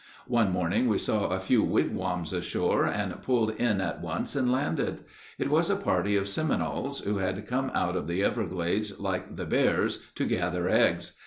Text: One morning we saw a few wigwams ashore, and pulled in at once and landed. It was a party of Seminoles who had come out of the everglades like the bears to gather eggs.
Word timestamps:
One 0.25 0.49
morning 0.51 0.87
we 0.87 0.97
saw 0.97 1.27
a 1.29 1.39
few 1.39 1.61
wigwams 1.61 2.33
ashore, 2.33 2.85
and 2.87 3.21
pulled 3.21 3.51
in 3.51 3.79
at 3.79 4.01
once 4.01 4.35
and 4.35 4.51
landed. 4.51 5.01
It 5.37 5.51
was 5.51 5.69
a 5.69 5.75
party 5.75 6.15
of 6.15 6.27
Seminoles 6.27 7.01
who 7.01 7.17
had 7.19 7.45
come 7.45 7.69
out 7.75 7.95
of 7.95 8.07
the 8.07 8.23
everglades 8.23 8.99
like 8.99 9.35
the 9.35 9.45
bears 9.45 9.99
to 10.15 10.25
gather 10.25 10.67
eggs. 10.67 11.11